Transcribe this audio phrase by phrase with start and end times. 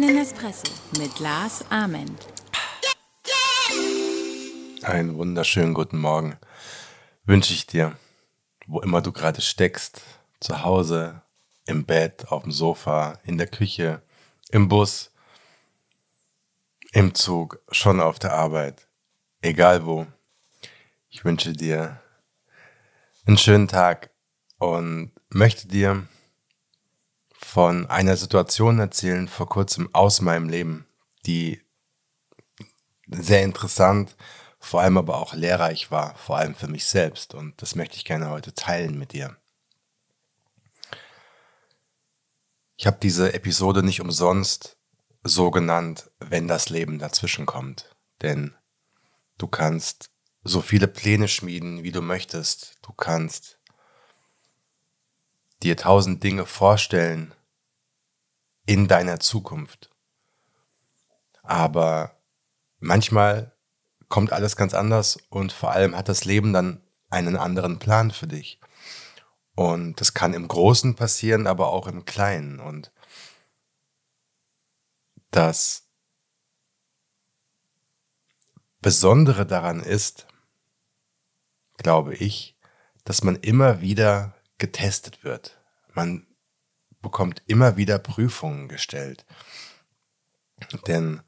[0.00, 2.28] Einen Espresso mit Lars Ament.
[4.84, 6.36] Einen wunderschönen guten Morgen
[7.24, 7.98] wünsche ich dir,
[8.68, 10.02] wo immer du gerade steckst,
[10.38, 11.22] zu Hause,
[11.66, 14.00] im Bett, auf dem Sofa, in der Küche,
[14.50, 15.10] im Bus,
[16.92, 18.86] im Zug, schon auf der Arbeit,
[19.40, 20.06] egal wo.
[21.08, 22.00] Ich wünsche dir
[23.26, 24.10] einen schönen Tag
[24.58, 26.06] und möchte dir
[27.48, 30.86] von einer Situation erzählen vor kurzem aus meinem Leben,
[31.24, 31.62] die
[33.06, 34.16] sehr interessant,
[34.60, 37.32] vor allem aber auch lehrreich war, vor allem für mich selbst.
[37.32, 39.38] Und das möchte ich gerne heute teilen mit dir.
[42.76, 44.76] Ich habe diese Episode nicht umsonst
[45.22, 47.96] so genannt, wenn das Leben dazwischen kommt.
[48.20, 48.54] Denn
[49.38, 50.10] du kannst
[50.44, 52.76] so viele Pläne schmieden, wie du möchtest.
[52.82, 53.58] Du kannst
[55.62, 57.34] dir tausend Dinge vorstellen
[58.68, 59.90] in deiner Zukunft.
[61.42, 62.20] Aber
[62.80, 63.56] manchmal
[64.10, 68.26] kommt alles ganz anders und vor allem hat das Leben dann einen anderen Plan für
[68.26, 68.60] dich.
[69.54, 72.60] Und das kann im Großen passieren, aber auch im Kleinen.
[72.60, 72.92] Und
[75.30, 75.88] das
[78.82, 80.26] Besondere daran ist,
[81.78, 82.58] glaube ich,
[83.04, 85.58] dass man immer wieder getestet wird.
[85.94, 86.27] Man
[87.08, 89.24] bekommt immer wieder Prüfungen gestellt.
[90.86, 91.22] Denn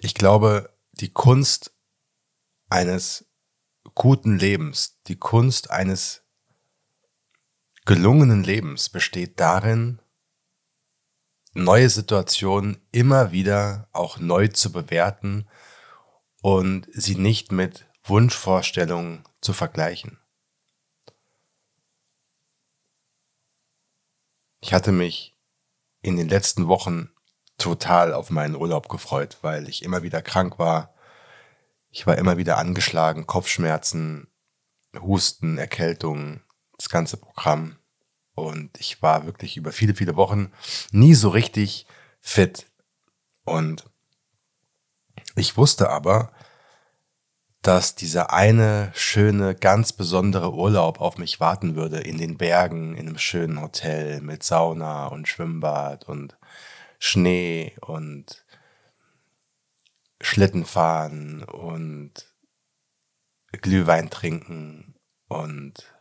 [0.00, 1.72] ich glaube, die Kunst
[2.68, 3.26] eines
[3.94, 6.24] guten Lebens, die Kunst eines
[7.84, 10.02] gelungenen Lebens besteht darin,
[11.52, 15.46] neue Situationen immer wieder auch neu zu bewerten
[16.42, 20.18] und sie nicht mit Wunschvorstellungen zu vergleichen.
[24.64, 25.36] Ich hatte mich
[26.00, 27.10] in den letzten Wochen
[27.58, 30.94] total auf meinen Urlaub gefreut, weil ich immer wieder krank war.
[31.90, 34.26] Ich war immer wieder angeschlagen, Kopfschmerzen,
[34.98, 36.40] Husten, Erkältung,
[36.78, 37.76] das ganze Programm.
[38.34, 40.50] Und ich war wirklich über viele, viele Wochen
[40.92, 41.86] nie so richtig
[42.22, 42.66] fit.
[43.44, 43.84] Und
[45.36, 46.32] ich wusste aber,
[47.64, 53.08] dass dieser eine schöne, ganz besondere Urlaub auf mich warten würde in den Bergen, in
[53.08, 56.36] einem schönen Hotel mit Sauna und Schwimmbad und
[56.98, 58.44] Schnee und
[60.20, 62.12] Schlittenfahren und
[63.62, 64.94] Glühwein trinken
[65.28, 65.94] und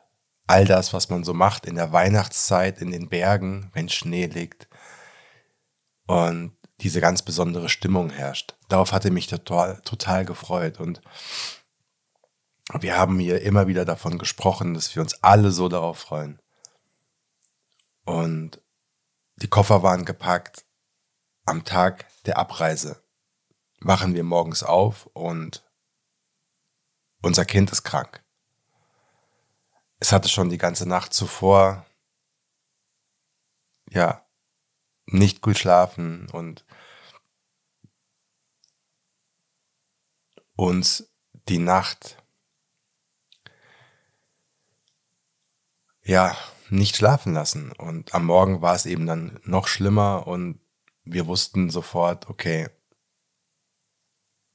[0.48, 4.68] all das, was man so macht in der Weihnachtszeit in den Bergen, wenn Schnee liegt.
[6.08, 8.56] Und diese ganz besondere Stimmung herrscht.
[8.68, 11.02] Darauf hatte mich total, total gefreut und
[12.80, 16.42] wir haben hier immer wieder davon gesprochen, dass wir uns alle so darauf freuen.
[18.06, 18.62] Und
[19.38, 20.66] die Koffer waren gepackt.
[21.46, 23.04] Am Tag der Abreise
[23.80, 25.64] wachen wir morgens auf und
[27.22, 28.24] unser Kind ist krank.
[30.00, 31.86] Es hatte schon die ganze Nacht zuvor,
[33.90, 34.26] ja,
[35.14, 36.66] nicht gut schlafen und
[40.56, 41.10] uns
[41.48, 42.18] die Nacht
[46.04, 46.36] ja,
[46.70, 47.72] nicht schlafen lassen.
[47.72, 50.60] Und am Morgen war es eben dann noch schlimmer und
[51.06, 52.70] wir wussten sofort, okay,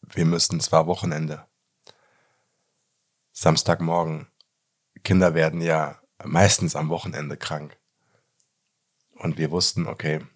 [0.02, 1.46] wir müssten zwar Wochenende.
[3.32, 4.26] Samstagmorgen.
[5.04, 7.78] Kinder werden ja meistens am Wochenende krank.
[9.14, 10.26] Und wir wussten, okay,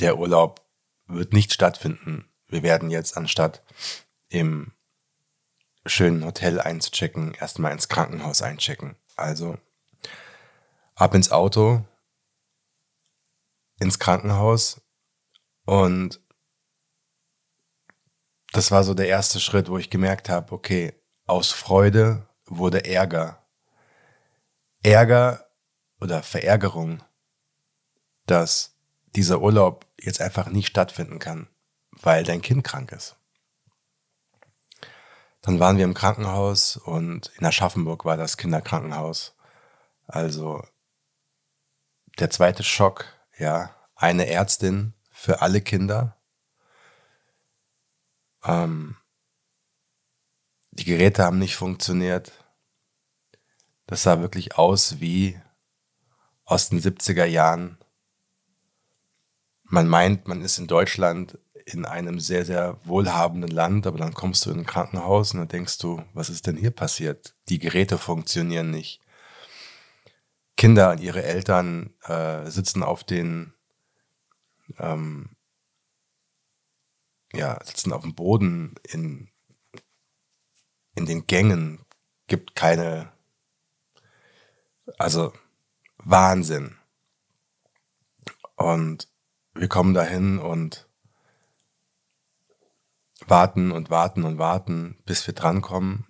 [0.00, 0.64] der Urlaub
[1.06, 2.28] wird nicht stattfinden.
[2.46, 3.62] Wir werden jetzt anstatt
[4.28, 4.72] im
[5.86, 8.96] schönen Hotel einzuchecken, erstmal ins Krankenhaus einchecken.
[9.16, 9.58] Also
[10.94, 11.84] ab ins Auto,
[13.78, 14.80] ins Krankenhaus
[15.66, 16.20] und
[18.52, 20.92] das war so der erste Schritt, wo ich gemerkt habe, okay,
[21.26, 23.44] aus Freude wurde Ärger.
[24.82, 25.50] Ärger
[26.00, 27.02] oder Verärgerung,
[28.26, 28.73] dass
[29.16, 31.48] dieser Urlaub jetzt einfach nicht stattfinden kann,
[31.90, 33.16] weil dein Kind krank ist.
[35.42, 39.34] Dann waren wir im Krankenhaus und in Aschaffenburg war das Kinderkrankenhaus.
[40.06, 40.62] Also
[42.18, 43.06] der zweite Schock,
[43.38, 46.16] ja, eine Ärztin für alle Kinder.
[48.42, 48.96] Ähm,
[50.70, 52.32] die Geräte haben nicht funktioniert.
[53.86, 55.40] Das sah wirklich aus wie
[56.44, 57.78] aus den 70er Jahren.
[59.64, 64.44] Man meint, man ist in Deutschland in einem sehr, sehr wohlhabenden Land, aber dann kommst
[64.44, 67.34] du in ein Krankenhaus und dann denkst du, was ist denn hier passiert?
[67.48, 69.00] Die Geräte funktionieren nicht.
[70.56, 73.54] Kinder und ihre Eltern äh, sitzen auf den,
[74.78, 75.36] ähm,
[77.32, 79.30] ja, sitzen auf dem Boden in,
[80.94, 81.84] in den Gängen,
[82.26, 83.12] gibt keine,
[84.98, 85.32] also
[85.96, 86.76] Wahnsinn.
[88.56, 89.08] Und
[89.54, 90.88] wir kommen dahin und
[93.26, 96.06] warten und warten und warten, bis wir drankommen.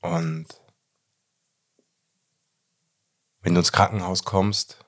[0.00, 0.46] Und
[3.40, 4.84] wenn du ins Krankenhaus kommst,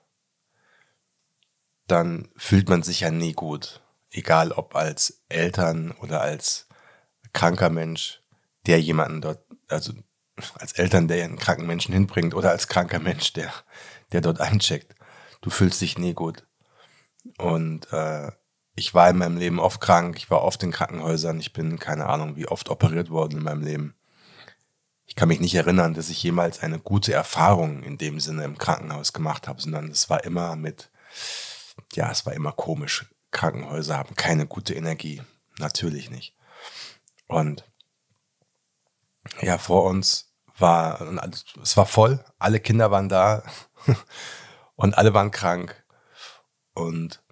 [1.86, 3.82] dann fühlt man sich ja nie gut.
[4.10, 6.68] Egal ob als Eltern oder als
[7.32, 8.22] kranker Mensch,
[8.66, 9.92] der jemanden dort, also
[10.54, 13.52] als Eltern, der einen kranken Menschen hinbringt oder als kranker Mensch, der,
[14.12, 14.94] der dort eincheckt.
[15.40, 16.46] Du fühlst dich nie gut.
[17.38, 18.30] Und äh,
[18.74, 22.06] ich war in meinem Leben oft krank, ich war oft in Krankenhäusern, ich bin keine
[22.06, 23.94] Ahnung, wie oft operiert worden in meinem Leben.
[25.06, 28.58] Ich kann mich nicht erinnern, dass ich jemals eine gute Erfahrung in dem Sinne im
[28.58, 30.90] Krankenhaus gemacht habe, sondern es war immer mit,
[31.94, 33.06] ja, es war immer komisch.
[33.30, 35.22] Krankenhäuser haben keine gute Energie.
[35.58, 36.34] Natürlich nicht.
[37.28, 37.64] Und
[39.40, 41.00] ja, vor uns war,
[41.62, 43.42] es war voll, alle Kinder waren da
[44.76, 45.84] und alle waren krank.
[46.76, 47.22] Und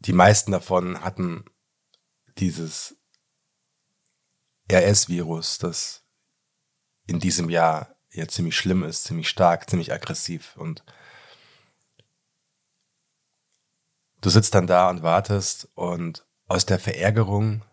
[0.00, 1.46] die meisten davon hatten
[2.36, 2.96] dieses
[4.70, 6.04] RS-Virus, das
[7.06, 10.54] in diesem Jahr ja ziemlich schlimm ist, ziemlich stark, ziemlich aggressiv.
[10.58, 10.84] Und
[14.20, 17.64] du sitzt dann da und wartest und aus der Verärgerung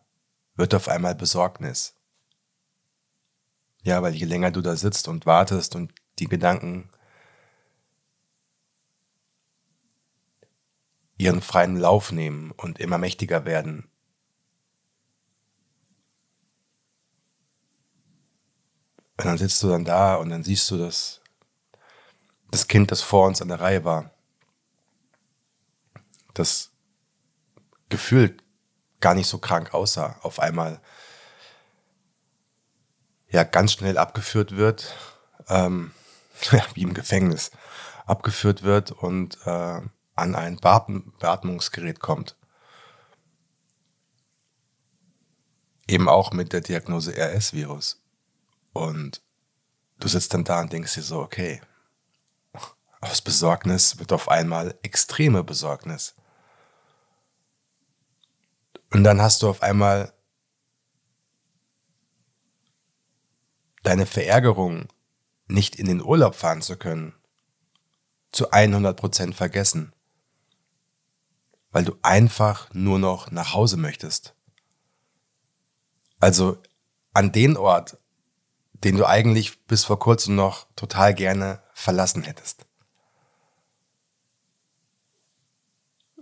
[0.56, 1.96] wird auf einmal Besorgnis.
[3.84, 6.90] Ja, weil je länger du da sitzt und wartest und die Gedanken
[11.22, 13.88] ihren freien Lauf nehmen und immer mächtiger werden.
[19.18, 21.22] Und dann sitzt du dann da und dann siehst du das,
[22.50, 24.10] das Kind, das vor uns an der Reihe war,
[26.34, 26.72] das
[27.90, 28.42] gefühlt
[29.00, 30.82] gar nicht so krank aussah, auf einmal
[33.30, 34.96] ja ganz schnell abgeführt wird,
[35.50, 35.92] ähm,
[36.74, 37.52] wie im Gefängnis
[38.08, 39.82] abgeführt wird und äh,
[40.16, 42.38] an ein Beatmungsgerät kommt.
[45.88, 48.02] Eben auch mit der Diagnose RS-Virus.
[48.74, 49.22] Und
[50.00, 51.62] du sitzt dann da und denkst dir so, okay,
[53.02, 56.14] aus Besorgnis wird auf einmal extreme Besorgnis.
[58.92, 60.14] Und dann hast du auf einmal
[63.84, 64.88] deine Verärgerung,
[65.48, 67.14] nicht in den Urlaub fahren zu können,
[68.32, 69.94] zu 100% vergessen
[71.72, 74.36] weil du einfach nur noch nach Hause möchtest.
[76.20, 76.58] Also
[77.14, 77.98] an den Ort,
[78.74, 82.66] den du eigentlich bis vor kurzem noch total gerne verlassen hättest.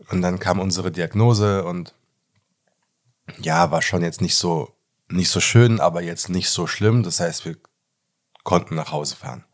[0.10, 1.94] Und dann kam unsere Diagnose und
[3.40, 4.76] ja, war schon jetzt nicht so,
[5.10, 7.04] nicht so schön, aber jetzt nicht so schlimm.
[7.04, 7.58] Das heißt, wir
[8.44, 9.46] konnten nach Hause fahren.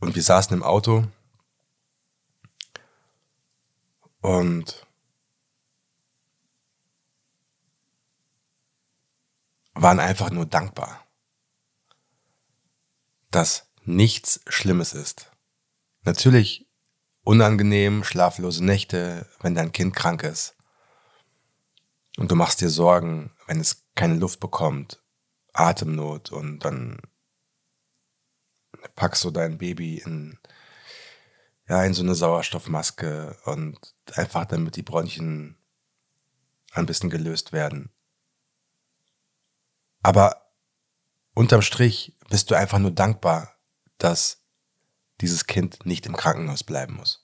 [0.00, 1.04] Und wir saßen im Auto
[4.20, 4.86] und
[9.74, 11.06] waren einfach nur dankbar,
[13.30, 15.30] dass nichts Schlimmes ist.
[16.02, 16.66] Natürlich
[17.22, 20.56] unangenehm, schlaflose Nächte, wenn dein Kind krank ist.
[22.16, 25.02] Und du machst dir Sorgen, wenn es keine Luft bekommt,
[25.52, 27.00] Atemnot und dann
[28.96, 30.38] packst du dein Baby in,
[31.68, 33.78] ja, in so eine Sauerstoffmaske und
[34.14, 35.56] einfach damit die Bronchien
[36.72, 37.90] ein bisschen gelöst werden.
[40.02, 40.50] Aber
[41.34, 43.56] unterm Strich bist du einfach nur dankbar,
[43.98, 44.42] dass
[45.20, 47.22] dieses Kind nicht im Krankenhaus bleiben muss.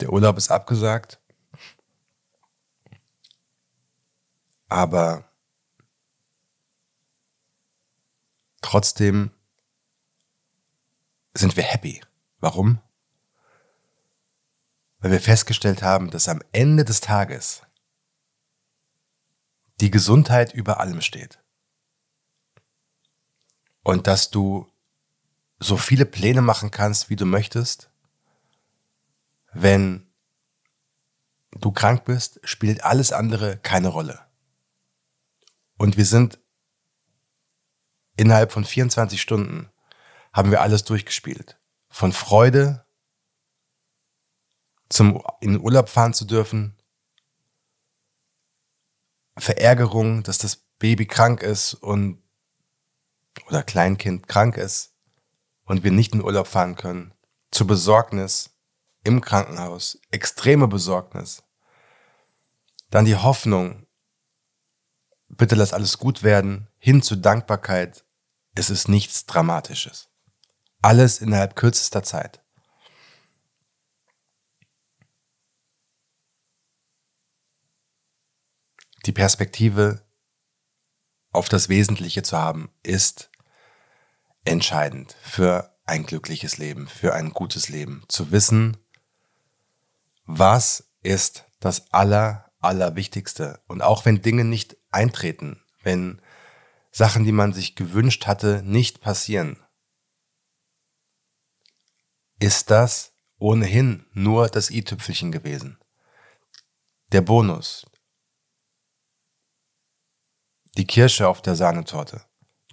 [0.00, 1.20] Der Urlaub ist abgesagt,
[4.68, 5.28] aber
[8.64, 9.30] trotzdem
[11.34, 12.00] sind wir happy.
[12.40, 12.80] Warum?
[14.98, 17.62] Weil wir festgestellt haben, dass am Ende des Tages
[19.80, 21.38] die Gesundheit über allem steht.
[23.82, 24.70] Und dass du
[25.58, 27.90] so viele Pläne machen kannst, wie du möchtest.
[29.52, 30.06] Wenn
[31.52, 34.20] du krank bist, spielt alles andere keine Rolle.
[35.76, 36.38] Und wir sind
[38.16, 39.70] innerhalb von 24 Stunden
[40.32, 41.58] haben wir alles durchgespielt.
[41.88, 42.84] Von Freude
[44.88, 46.76] zum in den Urlaub fahren zu dürfen,
[49.36, 52.22] Verärgerung, dass das Baby krank ist und
[53.46, 54.94] oder Kleinkind krank ist
[55.64, 57.12] und wir nicht in Urlaub fahren können,
[57.50, 58.50] zu Besorgnis
[59.02, 61.42] im Krankenhaus, extreme Besorgnis.
[62.90, 63.86] Dann die Hoffnung,
[65.28, 68.03] bitte lass alles gut werden, hin zu Dankbarkeit,
[68.54, 70.08] es ist nichts Dramatisches.
[70.82, 72.42] Alles innerhalb kürzester Zeit.
[79.06, 80.02] Die Perspektive
[81.32, 83.30] auf das Wesentliche zu haben, ist
[84.44, 88.04] entscheidend für ein glückliches Leben, für ein gutes Leben.
[88.08, 88.76] Zu wissen,
[90.24, 93.60] was ist das Aller, Allerwichtigste.
[93.66, 96.22] Und auch wenn Dinge nicht eintreten, wenn
[96.96, 99.60] Sachen, die man sich gewünscht hatte, nicht passieren,
[102.38, 105.76] ist das ohnehin nur das i-Tüpfelchen gewesen.
[107.10, 107.84] Der Bonus,
[110.76, 112.24] die Kirsche auf der Sahnetorte.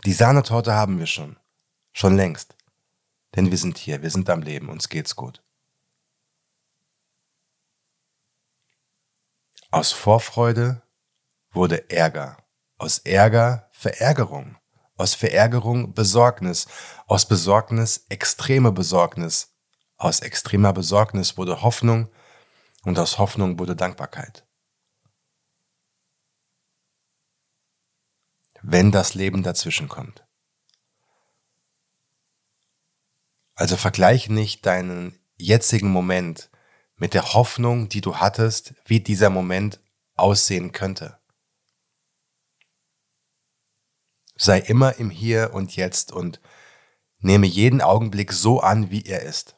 [0.05, 1.39] Die Sahnetorte haben wir schon.
[1.91, 2.55] Schon längst.
[3.35, 5.43] Denn wir sind hier, wir sind am Leben, uns geht's gut.
[9.71, 10.83] Aus Vorfreude
[11.49, 12.37] wurde Ärger.
[12.77, 14.57] Aus Ärger Verärgerung.
[14.95, 16.67] Aus Verärgerung Besorgnis.
[17.07, 19.55] Aus Besorgnis extreme Besorgnis.
[19.97, 22.09] Aus extremer Besorgnis wurde Hoffnung
[22.83, 24.45] und aus Hoffnung wurde Dankbarkeit.
[28.61, 30.23] wenn das Leben dazwischen kommt.
[33.55, 36.49] Also vergleiche nicht deinen jetzigen Moment
[36.95, 39.79] mit der Hoffnung, die du hattest, wie dieser Moment
[40.15, 41.20] aussehen könnte.
[44.41, 46.41] Sei immer im Hier und Jetzt und
[47.19, 49.55] nehme jeden Augenblick so an, wie er ist.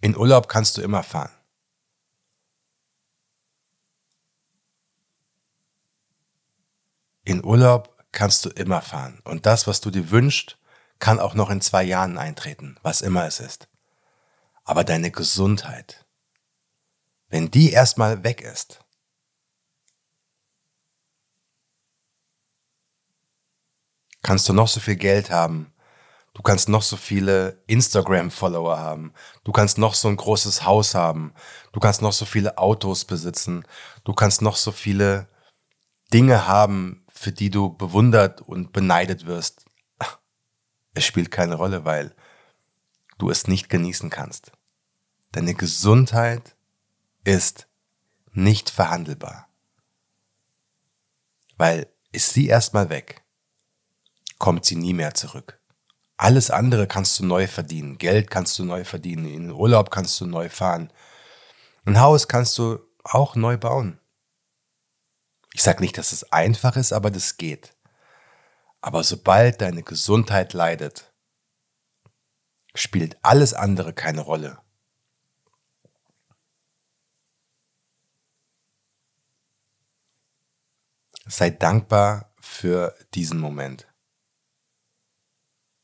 [0.00, 1.30] In Urlaub kannst du immer fahren.
[7.24, 9.20] in Urlaub kannst du immer fahren.
[9.24, 10.58] Und das, was du dir wünschst,
[10.98, 13.68] kann auch noch in zwei Jahren eintreten, was immer es ist.
[14.64, 16.03] Aber deine Gesundheit,
[17.34, 18.78] wenn die erstmal weg ist,
[24.22, 25.74] kannst du noch so viel Geld haben,
[26.34, 31.34] du kannst noch so viele Instagram-Follower haben, du kannst noch so ein großes Haus haben,
[31.72, 33.66] du kannst noch so viele Autos besitzen,
[34.04, 35.26] du kannst noch so viele
[36.12, 39.64] Dinge haben, für die du bewundert und beneidet wirst,
[40.94, 42.14] es spielt keine Rolle, weil
[43.18, 44.52] du es nicht genießen kannst.
[45.32, 46.53] Deine Gesundheit
[47.24, 47.66] ist
[48.32, 49.48] nicht verhandelbar.
[51.56, 53.22] Weil ist sie erstmal weg,
[54.38, 55.60] kommt sie nie mehr zurück.
[56.16, 57.98] Alles andere kannst du neu verdienen.
[57.98, 59.26] Geld kannst du neu verdienen.
[59.26, 60.92] In den Urlaub kannst du neu fahren.
[61.84, 63.98] Ein Haus kannst du auch neu bauen.
[65.52, 67.76] Ich sage nicht, dass es einfach ist, aber das geht.
[68.80, 71.12] Aber sobald deine Gesundheit leidet,
[72.74, 74.58] spielt alles andere keine Rolle.
[81.36, 83.88] Sei dankbar für diesen Moment.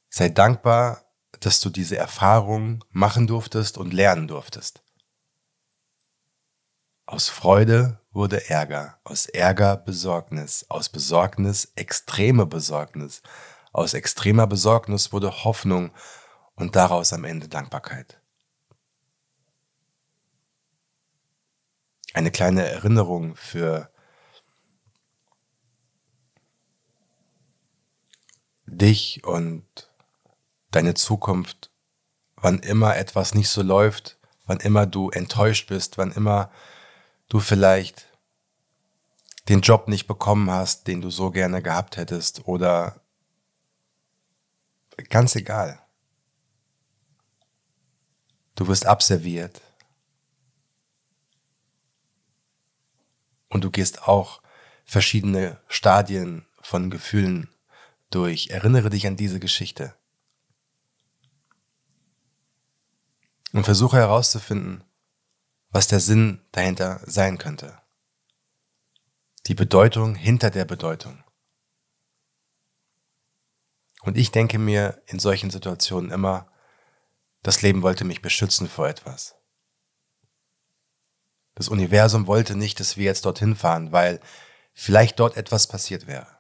[0.09, 1.03] Sei dankbar,
[1.41, 4.85] dass du diese Erfahrung machen durftest und lernen durftest.
[7.05, 13.21] Aus Freude wurde Ärger, aus Ärger Besorgnis, aus Besorgnis extreme Besorgnis,
[13.73, 15.91] aus extremer Besorgnis wurde Hoffnung
[16.55, 18.23] und daraus am Ende Dankbarkeit.
[22.15, 23.90] Eine kleine Erinnerung für
[28.71, 29.65] dich und
[30.71, 31.71] deine Zukunft,
[32.37, 36.51] wann immer etwas nicht so läuft, wann immer du enttäuscht bist, wann immer
[37.29, 38.07] du vielleicht
[39.49, 43.01] den Job nicht bekommen hast, den du so gerne gehabt hättest oder
[45.09, 45.81] ganz egal.
[48.55, 49.61] Du wirst abserviert
[53.49, 54.43] und du gehst auch
[54.85, 57.49] verschiedene Stadien von Gefühlen
[58.11, 58.49] durch.
[58.49, 59.95] Erinnere dich an diese Geschichte
[63.53, 64.85] und versuche herauszufinden,
[65.71, 67.81] was der Sinn dahinter sein könnte.
[69.47, 71.23] Die Bedeutung hinter der Bedeutung.
[74.03, 76.51] Und ich denke mir in solchen Situationen immer,
[77.43, 79.35] das Leben wollte mich beschützen vor etwas.
[81.55, 84.21] Das Universum wollte nicht, dass wir jetzt dorthin fahren, weil
[84.73, 86.40] vielleicht dort etwas passiert wäre.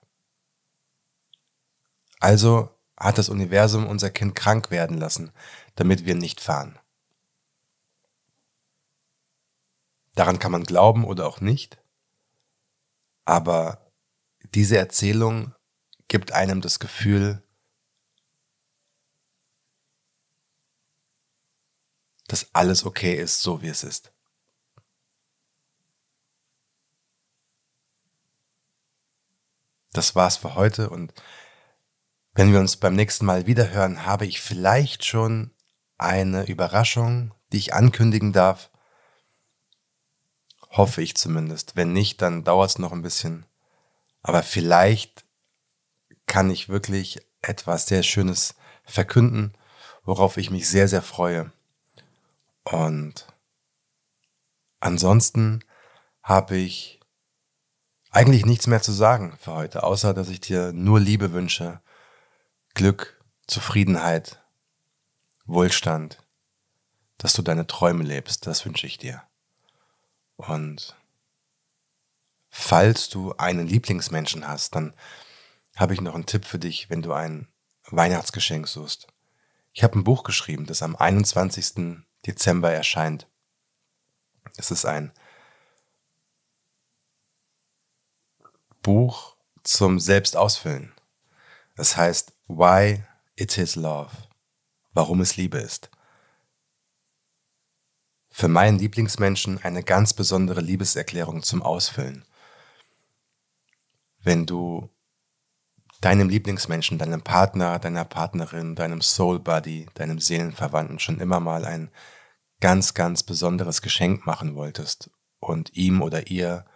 [2.20, 5.32] Also hat das Universum unser Kind krank werden lassen,
[5.74, 6.78] damit wir nicht fahren.
[10.14, 11.82] Daran kann man glauben oder auch nicht.
[13.24, 13.90] Aber
[14.54, 15.54] diese Erzählung
[16.08, 17.42] gibt einem das Gefühl,
[22.26, 24.12] dass alles okay ist, so wie es ist.
[29.92, 31.14] Das war's für heute und
[32.40, 35.50] wenn wir uns beim nächsten Mal wiederhören, habe ich vielleicht schon
[35.98, 38.70] eine Überraschung, die ich ankündigen darf.
[40.70, 41.76] Hoffe ich zumindest.
[41.76, 43.44] Wenn nicht, dann dauert es noch ein bisschen.
[44.22, 45.26] Aber vielleicht
[46.24, 48.54] kann ich wirklich etwas sehr Schönes
[48.84, 49.52] verkünden,
[50.04, 51.52] worauf ich mich sehr, sehr freue.
[52.64, 53.26] Und
[54.78, 55.62] ansonsten
[56.22, 57.00] habe ich
[58.10, 61.82] eigentlich nichts mehr zu sagen für heute, außer dass ich dir nur Liebe wünsche,
[62.74, 64.42] Glück, Zufriedenheit,
[65.44, 66.22] Wohlstand,
[67.18, 69.22] dass du deine Träume lebst, das wünsche ich dir.
[70.36, 70.96] Und
[72.48, 74.94] falls du einen Lieblingsmenschen hast, dann
[75.76, 77.48] habe ich noch einen Tipp für dich, wenn du ein
[77.86, 79.08] Weihnachtsgeschenk suchst.
[79.72, 82.04] Ich habe ein Buch geschrieben, das am 21.
[82.26, 83.26] Dezember erscheint.
[84.56, 85.12] Es ist ein
[88.82, 90.92] Buch zum Selbstausfüllen.
[91.80, 93.02] Es heißt Why
[93.36, 94.10] It Is Love.
[94.92, 95.90] Warum es Liebe ist.
[98.28, 102.26] Für meinen Lieblingsmenschen eine ganz besondere Liebeserklärung zum Ausfüllen.
[104.18, 104.90] Wenn du
[106.02, 111.90] deinem Lieblingsmenschen, deinem Partner, deiner Partnerin, deinem Soul Buddy, deinem Seelenverwandten schon immer mal ein
[112.60, 116.66] ganz, ganz besonderes Geschenk machen wolltest und ihm oder ihr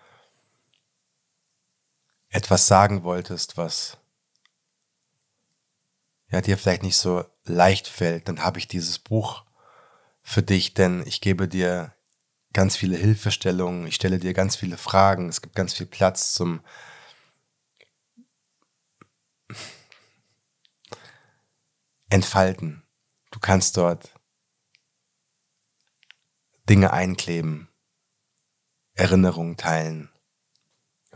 [2.31, 3.99] etwas sagen wolltest, was
[6.35, 9.45] ja dir vielleicht nicht so leicht fällt, dann habe ich dieses Buch
[10.21, 11.95] für dich, denn ich gebe dir
[12.53, 16.61] ganz viele Hilfestellungen, ich stelle dir ganz viele Fragen, es gibt ganz viel Platz zum
[22.09, 22.83] Entfalten.
[23.31, 24.13] Du kannst dort
[26.69, 27.69] Dinge einkleben,
[28.95, 30.11] Erinnerungen teilen,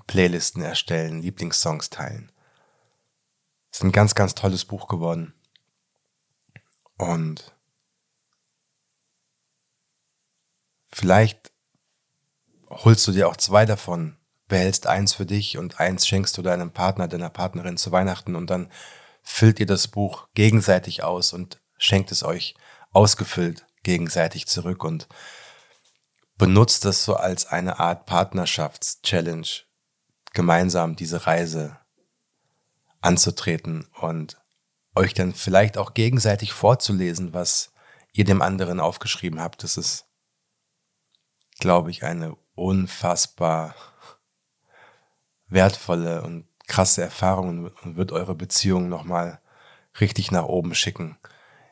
[0.06, 2.30] Playlisten erstellen, Lieblingssongs teilen.
[3.78, 5.34] Ist ein ganz, ganz tolles Buch geworden.
[6.96, 7.56] Und
[10.88, 11.52] vielleicht
[12.70, 14.16] holst du dir auch zwei davon,
[14.48, 18.50] behältst eins für dich und eins schenkst du deinem Partner, deiner Partnerin zu Weihnachten und
[18.50, 18.68] dann
[19.22, 22.56] füllt ihr das Buch gegenseitig aus und schenkt es euch
[22.90, 25.06] ausgefüllt gegenseitig zurück und
[26.36, 29.66] benutzt das so als eine Art Partnerschaftschallenge
[30.32, 31.78] gemeinsam diese Reise
[33.00, 34.36] anzutreten und
[34.94, 37.72] euch dann vielleicht auch gegenseitig vorzulesen, was
[38.12, 39.62] ihr dem anderen aufgeschrieben habt.
[39.62, 40.06] Das ist,
[41.58, 43.74] glaube ich, eine unfassbar
[45.46, 49.40] wertvolle und krasse Erfahrung und wird eure Beziehung nochmal
[50.00, 51.18] richtig nach oben schicken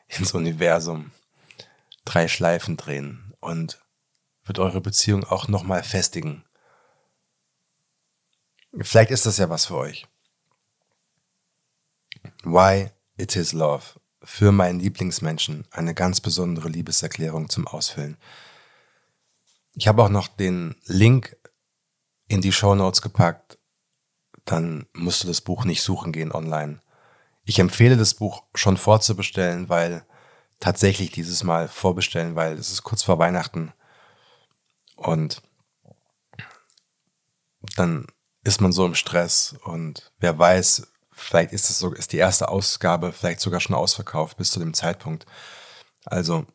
[0.07, 1.11] ins Universum.
[2.05, 3.79] Drei Schleifen drehen und
[4.45, 6.45] wird eure Beziehung auch nochmal festigen.
[8.79, 10.07] Vielleicht ist das ja was für euch.
[12.43, 13.83] Why It Is Love.
[14.23, 18.17] Für meinen Lieblingsmenschen eine ganz besondere Liebeserklärung zum Ausfüllen.
[19.73, 21.37] Ich habe auch noch den Link
[22.27, 23.57] in die Show Notes gepackt.
[24.45, 26.81] Dann musst du das Buch nicht suchen gehen online.
[27.45, 30.05] Ich empfehle das Buch schon vorzubestellen, weil
[30.59, 33.71] tatsächlich dieses Mal vorbestellen, weil es ist kurz vor Weihnachten.
[34.95, 35.41] Und
[37.75, 38.07] dann
[38.43, 42.49] ist man so im Stress und wer weiß, vielleicht ist es so, ist die erste
[42.49, 45.25] Ausgabe vielleicht sogar schon ausverkauft bis zu dem Zeitpunkt.
[46.05, 46.45] Also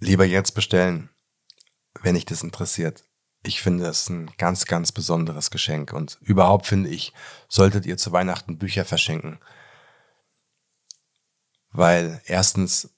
[0.00, 1.08] lieber jetzt bestellen,
[2.02, 3.04] wenn dich das interessiert.
[3.42, 7.12] Ich finde es ein ganz, ganz besonderes Geschenk und überhaupt finde ich,
[7.48, 9.38] solltet ihr zu Weihnachten Bücher verschenken.
[11.70, 12.90] Weil erstens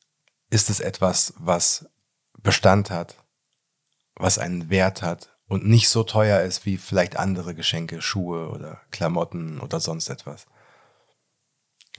[0.51, 1.87] ist es etwas, was
[2.39, 3.17] Bestand hat,
[4.15, 8.81] was einen Wert hat und nicht so teuer ist wie vielleicht andere Geschenke, Schuhe oder
[8.91, 10.47] Klamotten oder sonst etwas.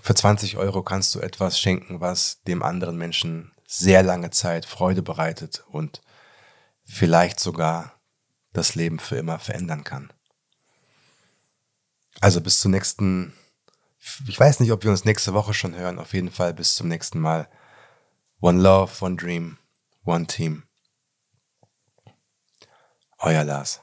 [0.01, 5.01] Für 20 Euro kannst du etwas schenken, was dem anderen Menschen sehr lange Zeit Freude
[5.01, 6.01] bereitet und
[6.83, 7.99] vielleicht sogar
[8.53, 10.11] das Leben für immer verändern kann.
[12.21, 13.33] Also bis zum nächsten,
[14.27, 16.87] ich weiß nicht, ob wir uns nächste Woche schon hören, auf jeden Fall bis zum
[16.87, 17.47] nächsten Mal.
[18.41, 19.57] One Love, One Dream,
[20.05, 20.63] One Team.
[23.17, 23.81] Euer Lars.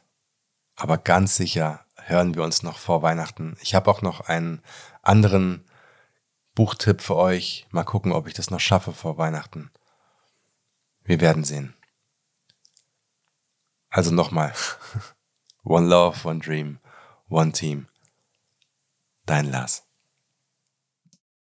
[0.76, 3.57] Aber ganz sicher hören wir uns noch vor Weihnachten.
[3.61, 4.62] Ich habe auch noch einen
[5.02, 5.65] anderen
[6.57, 7.66] Buchtipp für euch.
[7.71, 9.71] Mal gucken, ob ich das noch schaffe vor Weihnachten.
[11.05, 11.77] Wir werden sehen.
[13.90, 14.55] Also nochmal.
[15.64, 16.81] One Love, One Dream,
[17.29, 17.88] One Team.
[19.27, 19.86] Dein Lars.